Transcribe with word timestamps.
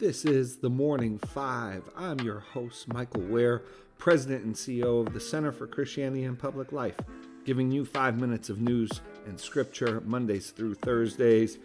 This 0.00 0.24
is 0.24 0.56
the 0.56 0.70
Morning 0.70 1.18
Five. 1.18 1.82
I'm 1.94 2.20
your 2.20 2.40
host, 2.40 2.90
Michael 2.90 3.20
Wear, 3.20 3.64
President 3.98 4.46
and 4.46 4.54
CEO 4.54 5.06
of 5.06 5.12
the 5.12 5.20
Center 5.20 5.52
for 5.52 5.66
Christianity 5.66 6.24
and 6.24 6.38
Public 6.38 6.72
Life, 6.72 6.96
giving 7.44 7.70
you 7.70 7.84
five 7.84 8.18
minutes 8.18 8.48
of 8.48 8.62
news 8.62 9.02
and 9.26 9.38
scripture 9.38 10.00
Mondays 10.00 10.52
through 10.52 10.76
Thursdays. 10.76 11.58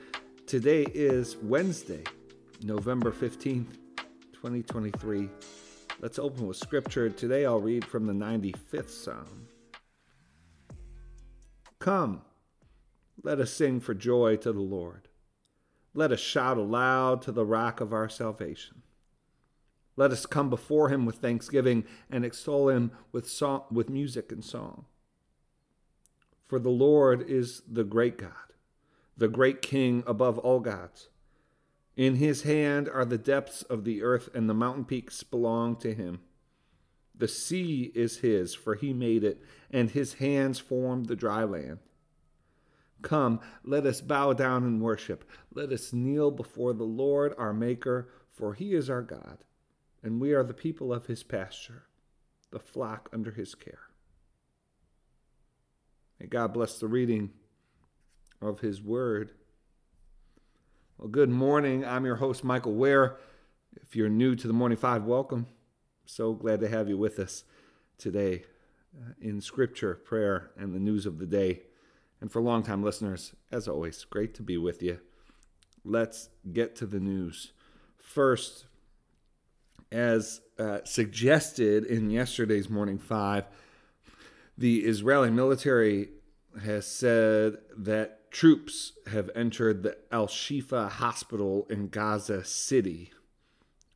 Today 0.48 0.86
is 0.94 1.38
Wednesday, 1.44 2.04
November 2.62 3.10
15th, 3.10 3.78
2023. 4.34 5.30
Let's 6.02 6.20
open 6.20 6.46
with 6.46 6.58
scripture. 6.58 7.10
Today 7.10 7.46
I'll 7.46 7.62
read 7.62 7.86
from 7.86 8.06
the 8.06 8.12
95th 8.12 8.90
Psalm. 8.90 9.48
Come, 11.80 12.22
let 13.24 13.40
us 13.40 13.54
sing 13.54 13.80
for 13.80 13.94
joy 13.94 14.36
to 14.36 14.52
the 14.52 14.60
Lord. 14.60 15.08
Let 15.98 16.12
us 16.12 16.20
shout 16.20 16.58
aloud 16.58 17.22
to 17.24 17.32
the 17.32 17.46
rock 17.46 17.80
of 17.80 17.94
our 17.94 18.10
salvation. 18.10 18.82
Let 19.96 20.12
us 20.12 20.26
come 20.26 20.50
before 20.50 20.90
him 20.90 21.06
with 21.06 21.16
thanksgiving 21.16 21.86
and 22.10 22.26
extol 22.26 22.68
him 22.68 22.92
with, 23.14 23.30
song, 23.30 23.64
with 23.72 23.90
music 23.90 24.30
and 24.30 24.44
song. 24.44 24.86
For 26.48 26.60
the 26.60 26.70
Lord 26.70 27.28
is 27.30 27.62
the 27.66 27.86
great 27.86 28.18
God, 28.18 28.32
the 29.16 29.30
great 29.30 29.62
King 29.62 30.04
above 30.06 30.38
all 30.38 30.60
gods. 30.60 31.08
In 31.96 32.16
his 32.16 32.42
hand 32.42 32.90
are 32.90 33.06
the 33.06 33.18
depths 33.18 33.62
of 33.64 33.86
the 33.86 34.04
earth, 34.04 34.28
and 34.36 34.50
the 34.50 34.54
mountain 34.54 34.84
peaks 34.84 35.24
belong 35.24 35.78
to 35.78 35.94
him. 35.94 36.20
The 37.18 37.30
sea 37.30 37.94
is 37.96 38.18
his, 38.18 38.54
for 38.54 38.76
he 38.76 38.92
made 38.92 39.24
it, 39.24 39.42
and 39.72 39.90
his 39.90 40.16
hands 40.16 40.60
formed 40.60 41.06
the 41.06 41.16
dry 41.16 41.46
land. 41.46 41.80
Come, 43.02 43.40
let 43.64 43.86
us 43.86 44.02
bow 44.02 44.34
down 44.34 44.64
and 44.64 44.82
worship. 44.82 45.30
Let 45.54 45.72
us 45.72 45.94
kneel 45.94 46.32
before 46.32 46.74
the 46.74 46.84
Lord 46.84 47.34
our 47.38 47.54
Maker, 47.54 48.10
for 48.32 48.54
he 48.54 48.74
is 48.74 48.90
our 48.90 49.02
God, 49.02 49.44
and 50.02 50.20
we 50.20 50.34
are 50.34 50.44
the 50.44 50.54
people 50.54 50.94
of 50.94 51.06
his 51.06 51.24
pasture, 51.24 51.84
the 52.52 52.60
flock 52.60 53.10
under 53.14 53.32
his 53.32 53.54
care. 53.56 53.80
May 56.20 56.28
God 56.28 56.54
bless 56.54 56.80
the 56.80 56.88
reading 56.88 57.32
of 58.42 58.62
his 58.62 58.82
word. 58.82 59.32
Well, 60.98 61.10
good 61.10 61.30
morning. 61.30 61.84
I'm 61.86 62.06
your 62.06 62.16
host, 62.16 62.44
Michael 62.44 62.74
Wear. 62.74 63.18
If 63.82 63.96
you're 63.96 64.10
new 64.10 64.36
to 64.36 64.48
the 64.48 64.54
Morning 64.54 64.78
Five, 64.78 65.04
welcome. 65.04 65.48
So 66.06 66.34
glad 66.34 66.62
to 66.62 66.70
have 66.70 66.88
you 66.88 66.98
with 66.98 67.20
us 67.20 67.44
today 67.98 68.44
uh, 68.98 69.12
in 69.20 69.42
scripture, 69.42 69.96
prayer, 69.96 70.52
and 70.58 70.74
the 70.74 70.80
news 70.80 71.06
of 71.06 71.20
the 71.20 71.26
day. 71.26 71.62
And 72.26 72.32
for 72.32 72.42
longtime 72.42 72.82
listeners, 72.82 73.36
as 73.52 73.68
always, 73.68 74.04
great 74.04 74.34
to 74.34 74.42
be 74.42 74.58
with 74.58 74.82
you. 74.82 74.98
Let's 75.84 76.30
get 76.52 76.76
to 76.78 76.88
the 76.88 77.00
news. 77.00 77.52
First, 78.00 78.66
as 79.92 80.42
uh, 80.58 80.80
suggested 80.86 81.86
in 81.86 82.10
yesterday's 82.10 82.68
Morning 82.68 82.98
Five, 82.98 83.46
the 84.58 84.80
Israeli 84.86 85.30
military 85.30 86.10
has 86.64 86.88
said 86.88 87.58
that 87.78 88.32
troops 88.32 88.94
have 89.06 89.30
entered 89.36 89.84
the 89.84 89.96
Al 90.12 90.26
Shifa 90.26 90.90
hospital 90.90 91.68
in 91.70 91.90
Gaza 91.90 92.44
City. 92.44 93.12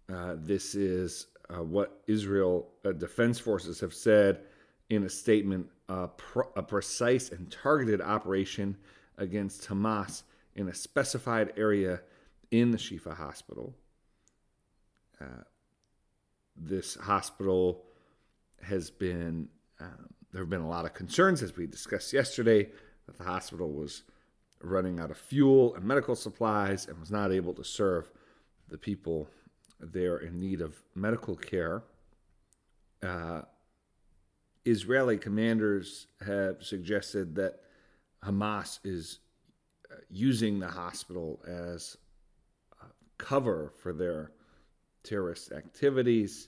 Uh, 0.08 0.36
this 0.38 0.76
is 0.76 1.26
uh, 1.50 1.64
what 1.64 2.04
Israel 2.06 2.70
uh, 2.86 2.92
Defense 2.92 3.40
Forces 3.40 3.80
have 3.80 3.96
said 3.96 4.42
in 4.90 5.04
a 5.04 5.10
statement 5.10 5.68
a, 5.88 6.08
pr- 6.08 6.42
a 6.56 6.64
precise 6.64 7.30
and 7.30 7.52
targeted 7.52 8.02
operation 8.02 8.78
against 9.18 9.68
Hamas 9.68 10.24
in 10.56 10.68
a 10.68 10.74
specified 10.74 11.54
area 11.58 12.02
in 12.52 12.72
the 12.72 12.78
Shifa 12.78 13.16
hospital. 13.16 13.76
Uh, 15.22 15.44
this 16.56 16.96
hospital 16.96 17.84
has 18.62 18.90
been, 18.90 19.48
um, 19.80 20.08
there 20.32 20.42
have 20.42 20.50
been 20.50 20.62
a 20.62 20.70
lot 20.70 20.86
of 20.86 20.94
concerns, 20.94 21.42
as 21.42 21.56
we 21.56 21.66
discussed 21.68 22.14
yesterday, 22.14 22.70
that 23.06 23.18
the 23.18 23.24
hospital 23.24 23.72
was 23.72 24.04
running 24.62 25.00
out 25.00 25.10
of 25.10 25.18
fuel 25.18 25.74
and 25.76 25.84
medical 25.84 26.16
supplies 26.16 26.88
and 26.88 27.00
was 27.00 27.12
not 27.12 27.32
able 27.32 27.54
to 27.54 27.64
serve 27.64 28.12
the 28.68 28.78
people 28.78 29.28
there 29.80 30.18
in 30.18 30.40
need 30.40 30.62
of 30.62 30.76
medical 30.96 31.36
care. 31.36 31.84
Uh, 33.02 33.42
Israeli 34.66 35.18
commanders 35.18 36.08
have 36.26 36.64
suggested 36.64 37.36
that 37.36 37.60
Hamas 38.24 38.80
is 38.84 39.20
uh, 39.92 39.96
using 40.10 40.60
the 40.60 40.68
hospital 40.68 41.42
as 41.48 41.98
cover 43.20 43.74
for 43.78 43.94
their 43.94 44.32
terrorist 45.04 45.52
activities. 45.52 46.48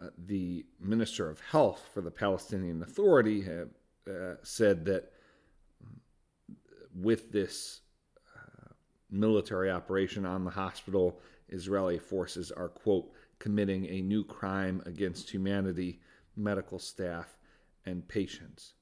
Uh, 0.00 0.08
the 0.26 0.66
Minister 0.78 1.30
of 1.30 1.40
Health 1.40 1.88
for 1.94 2.02
the 2.02 2.10
Palestinian 2.10 2.82
Authority 2.82 3.42
have 3.42 3.68
uh, 4.08 4.34
said 4.42 4.84
that 4.84 5.12
with 6.94 7.32
this 7.32 7.80
uh, 8.36 8.72
military 9.10 9.70
operation 9.70 10.26
on 10.26 10.44
the 10.44 10.50
hospital, 10.50 11.20
Israeli 11.48 11.98
forces 11.98 12.50
are, 12.50 12.68
quote, 12.68 13.12
committing 13.38 13.86
a 13.86 14.02
new 14.02 14.24
crime 14.24 14.82
against 14.86 15.30
humanity 15.30 16.00
medical 16.36 16.78
staff, 16.78 17.36
and 17.84 18.06
patients. 18.06 18.74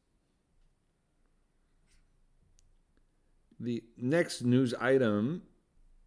The 3.58 3.82
next 3.96 4.42
news 4.42 4.74
item, 4.74 5.42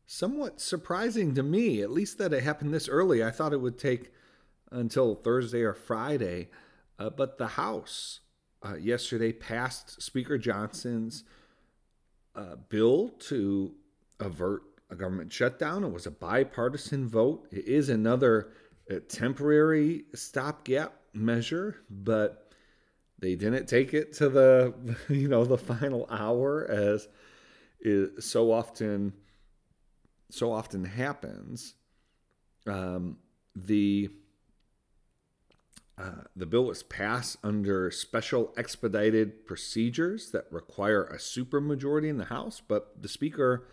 somewhat 0.06 0.60
surprising 0.60 1.36
to 1.36 1.44
me, 1.44 1.82
at 1.82 1.92
least 1.92 2.18
that 2.18 2.34
it 2.34 2.44
happened 2.44 2.74
this 2.74 2.90
early. 2.90 3.24
I 3.24 3.32
thought 3.32 3.54
it 3.54 3.62
would 3.62 3.78
take 3.78 4.12
until 4.72 5.16
Thursday 5.16 5.62
or 5.62 5.74
Friday, 5.74 6.50
uh, 6.98 7.12
but 7.12 7.38
the 7.38 7.48
House 7.48 8.22
uh, 8.66 8.76
yesterday 8.76 9.32
passed 9.32 10.02
Speaker 10.02 10.38
Johnson's 10.38 11.24
uh, 12.36 12.56
bill 12.70 13.10
to 13.20 13.76
avert 14.20 14.64
a 14.90 14.96
government 14.96 15.32
shutdown. 15.32 15.84
It 15.84 15.92
was 15.92 16.08
a 16.08 16.12
bipartisan 16.12 17.08
vote. 17.08 17.48
It 17.52 17.68
is 17.68 17.90
another 17.90 18.54
uh, 18.90 18.96
temporary 19.08 20.06
stopgap 20.16 20.94
measure, 21.14 21.78
but 21.90 22.52
they 23.20 23.36
didn't 23.36 23.68
take 23.68 23.94
it 23.94 24.14
to 24.14 24.30
the 24.30 24.74
you 25.10 25.28
know 25.28 25.46
the 25.46 25.58
final 25.58 26.08
hour 26.10 26.70
as 26.70 27.08
is 27.80 28.26
so 28.26 28.52
often 28.52 29.14
so 30.30 30.52
often 30.52 30.86
happens. 30.86 31.76
Um, 32.66 33.18
the 33.56 34.10
uh, 35.96 36.24
the 36.36 36.48
bill 36.48 36.66
was 36.66 36.82
passed 36.82 37.38
under 37.44 37.92
special 37.92 38.52
expedited 38.58 39.46
procedures 39.46 40.32
that 40.32 40.46
require 40.50 41.04
a 41.04 41.18
supermajority 41.18 42.10
in 42.10 42.18
the 42.18 42.26
House, 42.26 42.62
but 42.68 43.02
the 43.02 43.08
speaker 43.08 43.68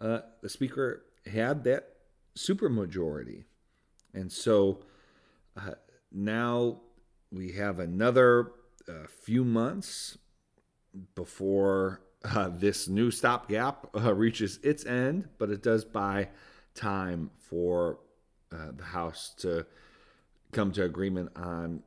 uh, 0.00 0.20
the 0.42 0.48
speaker 0.48 1.04
had 1.26 1.64
that 1.64 1.96
supermajority, 2.36 3.44
and 4.14 4.30
so 4.30 4.84
uh, 5.56 5.72
now 6.12 6.80
we 7.30 7.52
have 7.52 7.78
another 7.78 8.52
uh, 8.88 9.06
few 9.08 9.44
months 9.44 10.16
before 11.14 12.00
uh, 12.24 12.48
this 12.48 12.88
new 12.88 13.10
stopgap 13.10 13.86
uh, 13.94 14.14
reaches 14.14 14.58
its 14.62 14.84
end, 14.86 15.28
but 15.38 15.50
it 15.50 15.62
does 15.62 15.84
buy 15.84 16.28
time 16.74 17.30
for 17.38 17.98
uh, 18.52 18.72
the 18.76 18.84
House 18.84 19.34
to 19.38 19.66
come 20.52 20.72
to 20.72 20.84
agreement 20.84 21.30
on, 21.36 21.82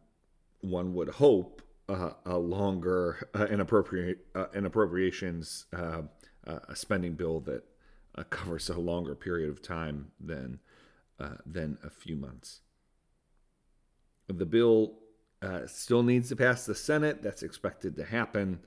one 0.62 0.94
would 0.94 1.10
hope, 1.10 1.62
uh, 1.88 2.12
a 2.26 2.38
longer 2.38 3.30
uh, 3.34 3.48
an, 3.48 3.60
appropriate, 3.60 4.20
an 4.54 4.66
appropriations 4.66 5.66
a 5.74 6.76
spending 6.76 7.14
bill 7.14 7.40
that 7.40 7.64
covers 8.30 8.70
a 8.70 8.80
longer 8.80 9.16
period 9.16 9.50
of 9.50 9.62
time 9.62 10.12
than 10.20 10.60
than 11.46 11.78
a 11.84 11.90
few 11.90 12.16
months. 12.16 12.62
The 14.30 14.46
bill 14.46 14.94
uh, 15.42 15.66
still 15.66 16.04
needs 16.04 16.30
to 16.30 16.36
pass 16.36 16.66
the 16.66 16.76
Senate. 16.76 17.22
That's 17.24 17.44
expected 17.44 17.96
to 17.96 18.04
happen 18.04 18.60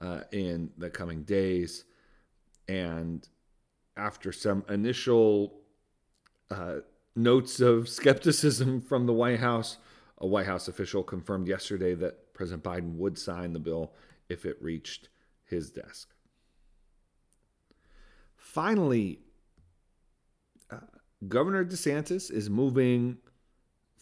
uh, 0.00 0.22
in 0.32 0.70
the 0.76 0.90
coming 0.90 1.22
days. 1.22 1.84
And 2.68 3.26
after 3.96 4.32
some 4.32 4.64
initial 4.68 5.60
uh, 6.50 6.76
notes 7.14 7.60
of 7.60 7.88
skepticism 7.88 8.80
from 8.80 9.06
the 9.06 9.12
White 9.12 9.40
House, 9.40 9.78
a 10.18 10.26
White 10.26 10.46
House 10.46 10.68
official 10.68 11.02
confirmed 11.02 11.46
yesterday 11.46 11.94
that 11.94 12.34
President 12.34 12.64
Biden 12.64 12.96
would 12.96 13.18
sign 13.18 13.52
the 13.52 13.58
bill 13.58 13.92
if 14.28 14.44
it 14.44 14.56
reached 14.60 15.08
his 15.44 15.70
desk. 15.70 16.08
Finally, 18.36 19.20
uh, 20.70 20.78
Governor 21.26 21.64
DeSantis 21.64 22.30
is 22.30 22.50
moving 22.50 23.18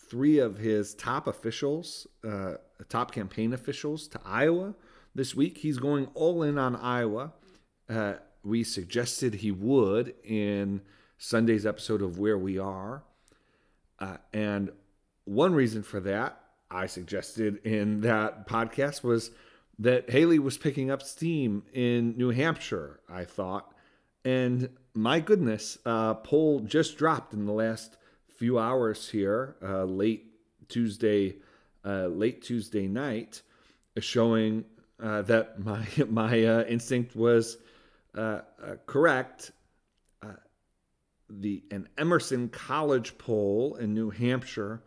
three 0.08 0.38
of 0.38 0.58
his 0.58 0.94
top 0.94 1.26
officials, 1.26 2.06
uh, 2.26 2.54
top 2.88 3.12
campaign 3.12 3.52
officials, 3.52 4.08
to 4.08 4.20
Iowa 4.24 4.74
this 5.14 5.34
week. 5.34 5.58
He's 5.58 5.78
going 5.78 6.06
all 6.14 6.42
in 6.42 6.58
on 6.58 6.76
Iowa. 6.76 7.32
Uh, 7.88 8.14
we 8.42 8.62
suggested 8.62 9.34
he 9.34 9.50
would 9.50 10.14
in 10.24 10.82
Sunday's 11.18 11.66
episode 11.66 12.02
of 12.02 12.18
Wear 12.18 12.38
We 12.38 12.58
Are. 12.58 13.02
Uh, 13.98 14.18
and 14.32 14.70
one 15.24 15.54
reason 15.54 15.82
for 15.82 16.00
that, 16.00 16.40
I 16.70 16.86
suggested 16.86 17.58
in 17.64 18.02
that 18.02 18.46
podcast, 18.48 19.02
was 19.02 19.30
that 19.78 20.10
Haley 20.10 20.38
was 20.38 20.58
picking 20.58 20.90
up 20.90 21.02
steam 21.02 21.64
in 21.72 22.16
New 22.16 22.30
Hampshire, 22.30 23.00
I 23.08 23.24
thought. 23.24 23.72
And 24.24 24.70
my 24.94 25.20
goodness, 25.20 25.78
uh, 25.84 26.14
poll 26.14 26.60
just 26.60 26.96
dropped 26.96 27.34
in 27.34 27.46
the 27.46 27.52
last 27.52 27.96
few 28.36 28.58
hours 28.58 29.08
here, 29.08 29.56
uh, 29.62 29.84
late 29.84 30.26
Tuesday, 30.68 31.36
uh, 31.84 32.06
late 32.06 32.42
Tuesday 32.42 32.86
night, 32.86 33.42
showing 33.98 34.64
uh, 35.02 35.22
that 35.22 35.58
my 35.58 35.86
my 36.08 36.44
uh, 36.44 36.64
instinct 36.64 37.16
was 37.16 37.58
uh, 38.14 38.40
correct. 38.86 39.52
the 41.28 41.62
an 41.70 41.88
Emerson 41.98 42.48
College 42.48 43.18
poll 43.18 43.76
in 43.80 43.94
New 43.94 44.10
Hampshire 44.10 44.82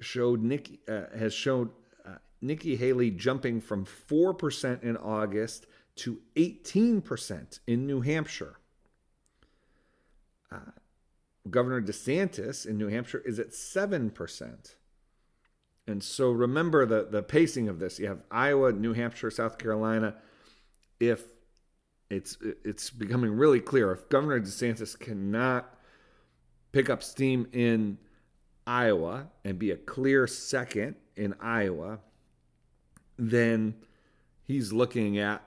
showed 0.00 0.42
Nikki 0.42 0.80
has 0.86 1.34
showed 1.34 1.70
Nikki 2.40 2.76
Haley 2.76 3.10
jumping 3.10 3.60
from 3.60 3.84
4% 3.84 4.82
in 4.84 4.96
August 4.96 5.66
to 5.96 6.20
18% 6.36 7.58
in 7.66 7.86
New 7.86 8.00
Hampshire. 8.00 8.56
Governor 11.50 11.80
DeSantis 11.80 12.66
in 12.66 12.78
New 12.78 12.88
Hampshire 12.88 13.22
is 13.24 13.38
at 13.38 13.50
7%. 13.50 14.74
And 15.86 16.02
so 16.02 16.30
remember 16.30 16.84
the, 16.84 17.08
the 17.10 17.22
pacing 17.22 17.68
of 17.68 17.78
this. 17.78 17.98
You 17.98 18.08
have 18.08 18.22
Iowa, 18.30 18.72
New 18.72 18.92
Hampshire, 18.92 19.30
South 19.30 19.58
Carolina. 19.58 20.16
If 21.00 21.24
it's 22.10 22.38
it's 22.64 22.90
becoming 22.90 23.32
really 23.32 23.60
clear 23.60 23.92
if 23.92 24.08
Governor 24.08 24.40
DeSantis 24.40 24.98
cannot 24.98 25.74
pick 26.72 26.90
up 26.90 27.02
steam 27.02 27.46
in 27.52 27.98
Iowa 28.66 29.28
and 29.44 29.58
be 29.58 29.70
a 29.70 29.76
clear 29.76 30.26
second 30.26 30.96
in 31.16 31.34
Iowa, 31.40 32.00
then 33.18 33.74
he's 34.44 34.72
looking 34.72 35.18
at 35.18 35.42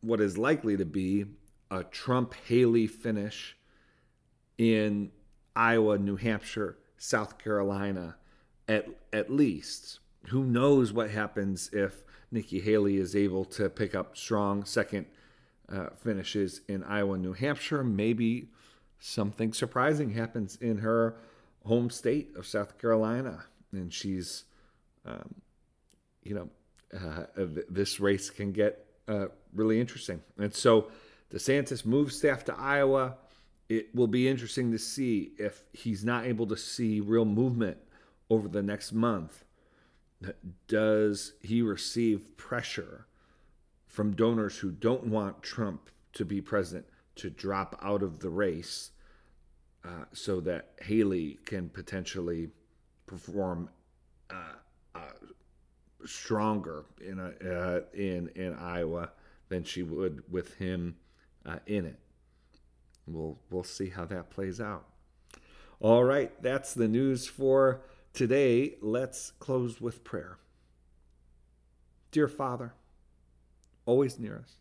what 0.00 0.20
is 0.20 0.36
likely 0.36 0.76
to 0.76 0.84
be 0.84 1.26
a 1.70 1.84
Trump 1.84 2.34
Haley 2.46 2.86
finish 2.86 3.56
in 4.58 5.10
Iowa, 5.56 5.98
New 5.98 6.16
Hampshire, 6.16 6.76
South 6.98 7.38
Carolina, 7.38 8.16
at, 8.68 8.86
at 9.12 9.30
least. 9.30 10.00
Who 10.28 10.44
knows 10.44 10.92
what 10.92 11.10
happens 11.10 11.70
if 11.72 12.04
Nikki 12.30 12.60
Haley 12.60 12.96
is 12.96 13.14
able 13.16 13.44
to 13.46 13.68
pick 13.68 13.94
up 13.94 14.16
strong 14.16 14.64
second 14.64 15.06
uh, 15.72 15.90
finishes 15.96 16.60
in 16.68 16.84
Iowa, 16.84 17.16
New 17.16 17.32
Hampshire? 17.32 17.82
Maybe 17.82 18.50
something 18.98 19.52
surprising 19.52 20.10
happens 20.10 20.56
in 20.56 20.78
her 20.78 21.16
home 21.64 21.90
state 21.90 22.36
of 22.36 22.46
South 22.46 22.78
Carolina, 22.78 23.44
and 23.72 23.92
she's, 23.92 24.44
um, 25.04 25.34
you 26.22 26.34
know, 26.34 26.48
uh, 26.96 27.24
this 27.68 28.00
race 28.00 28.30
can 28.30 28.52
get 28.52 28.86
uh, 29.08 29.26
really 29.54 29.80
interesting. 29.80 30.20
And 30.38 30.54
so 30.54 30.90
DeSantis 31.32 31.84
moves 31.84 32.16
staff 32.16 32.44
to 32.44 32.54
Iowa. 32.56 33.16
It 33.68 33.94
will 33.94 34.06
be 34.06 34.28
interesting 34.28 34.70
to 34.72 34.78
see 34.78 35.32
if 35.38 35.64
he's 35.72 36.04
not 36.04 36.26
able 36.26 36.46
to 36.46 36.56
see 36.56 37.00
real 37.00 37.24
movement 37.24 37.78
over 38.30 38.48
the 38.48 38.62
next 38.62 38.92
month. 38.92 39.44
Does 40.68 41.34
he 41.40 41.62
receive 41.62 42.36
pressure 42.36 43.06
from 43.86 44.14
donors 44.14 44.58
who 44.58 44.70
don't 44.70 45.06
want 45.06 45.42
Trump 45.42 45.90
to 46.12 46.24
be 46.24 46.40
president 46.40 46.86
to 47.16 47.30
drop 47.30 47.78
out 47.82 48.02
of 48.02 48.20
the 48.20 48.30
race 48.30 48.90
uh, 49.84 50.04
so 50.12 50.40
that 50.40 50.72
Haley 50.82 51.38
can 51.44 51.68
potentially 51.68 52.48
perform 53.06 53.70
uh, 54.30 54.54
uh, 54.94 55.00
stronger 56.04 56.84
in 57.00 57.18
a, 57.18 57.28
uh, 57.48 57.80
in 57.94 58.28
in 58.34 58.54
Iowa 58.54 59.10
than 59.48 59.64
she 59.64 59.82
would 59.82 60.22
with 60.30 60.54
him 60.56 60.96
uh, 61.44 61.58
in 61.66 61.86
it. 61.86 61.98
We'll 63.06 63.38
we'll 63.50 63.64
see 63.64 63.90
how 63.90 64.04
that 64.06 64.30
plays 64.30 64.60
out. 64.60 64.86
All 65.80 66.04
right, 66.04 66.32
that's 66.42 66.74
the 66.74 66.88
news 66.88 67.26
for 67.26 67.82
today. 68.12 68.76
Let's 68.80 69.32
close 69.38 69.80
with 69.80 70.04
prayer. 70.04 70.38
Dear 72.10 72.28
Father, 72.28 72.74
always 73.84 74.18
near 74.18 74.38
us, 74.38 74.54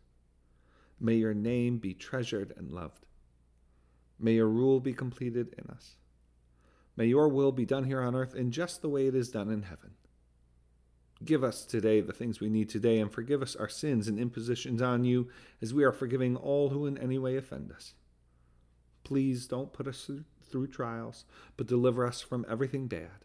may 1.00 1.16
your 1.16 1.34
name 1.34 1.78
be 1.78 1.94
treasured 1.94 2.54
and 2.58 2.72
loved. 2.72 3.06
May 4.20 4.34
your 4.34 4.50
rule 4.50 4.80
be 4.80 4.94
completed 4.94 5.56
in 5.58 5.70
us. 5.70 5.96
May 6.98 7.08
your 7.08 7.28
will 7.28 7.52
be 7.52 7.66
done 7.66 7.84
here 7.84 8.02
on 8.02 8.16
earth 8.16 8.36
in 8.36 8.52
just 8.52 8.82
the 8.82 8.90
way 8.90 9.08
it 9.08 9.16
is 9.16 9.30
done 9.30 9.50
in 9.50 9.64
heaven. 9.64 9.92
Give 11.24 11.44
us 11.44 11.66
today 11.66 12.02
the 12.02 12.14
things 12.14 12.40
we 12.40 12.50
need 12.50 12.70
today, 12.70 13.00
and 13.00 13.12
forgive 13.12 13.42
us 13.42 13.56
our 13.56 13.70
sins 13.70 14.08
and 14.08 14.20
impositions 14.20 14.82
on 14.82 15.06
you, 15.06 15.30
as 15.62 15.74
we 15.74 15.84
are 15.84 15.92
forgiving 15.92 16.36
all 16.36 16.70
who 16.70 16.86
in 16.86 16.98
any 16.98 17.18
way 17.18 17.38
offend 17.38 17.72
us. 17.72 17.94
Please 19.06 19.48
don't 19.48 19.72
put 19.72 19.88
us 19.88 20.12
through 20.50 20.68
trials, 20.68 21.24
but 21.56 21.68
deliver 21.68 22.06
us 22.06 22.20
from 22.22 22.46
everything 22.50 22.88
bad, 22.88 23.24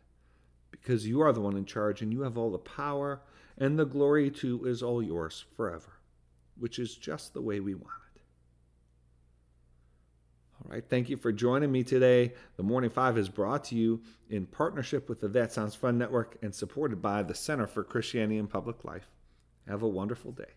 because 0.71 1.09
you 1.09 1.21
are 1.21 1.33
the 1.33 1.41
one 1.41 1.57
in 1.57 1.65
charge, 1.65 2.03
and 2.03 2.13
you 2.13 2.21
have 2.21 2.39
all 2.39 2.53
the 2.53 2.59
power, 2.59 3.23
and 3.59 3.77
the 3.79 3.85
glory 3.85 4.31
too 4.31 4.65
is 4.67 4.83
all 4.83 5.03
yours 5.03 5.45
forever, 5.57 5.95
which 6.59 6.79
is 6.79 6.95
just 6.95 7.35
the 7.35 7.43
way 7.43 7.59
we 7.59 7.75
want 7.75 7.89
it. 8.15 8.23
All 10.63 10.71
right, 10.71 10.85
thank 10.87 11.09
you 11.09 11.17
for 11.17 11.33
joining 11.33 11.73
me 11.73 11.83
today. 11.83 12.35
The 12.59 12.63
Morning 12.63 12.91
Five 12.91 13.17
is 13.17 13.31
brought 13.31 13.65
to 13.65 13.75
you 13.75 14.03
in 14.29 14.45
partnership 14.45 15.09
with 15.09 15.21
the 15.21 15.29
That 15.29 15.51
Sounds 15.51 15.75
Fun 15.75 15.97
Network 15.97 16.37
and 16.43 16.55
supported 16.55 17.01
by 17.01 17.23
the 17.23 17.35
Center 17.35 17.67
for 17.67 17.83
Christianity 17.83 18.39
and 18.39 18.51
Public 18.51 18.85
Life. 18.85 19.09
Have 19.67 19.83
a 19.83 19.89
wonderful 19.89 20.33
day. 20.33 20.53